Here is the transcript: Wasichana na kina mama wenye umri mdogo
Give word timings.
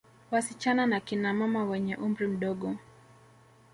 Wasichana 0.31 0.85
na 0.87 0.99
kina 0.99 1.33
mama 1.33 1.63
wenye 1.65 1.95
umri 1.97 2.27
mdogo 2.27 2.75